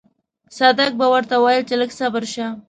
صدک 0.57 0.91
به 0.99 1.05
ورته 1.13 1.35
ويل 1.43 1.63
چې 1.69 1.75
لږ 1.81 1.89
صبر 1.99 2.23
شه. 2.33 2.45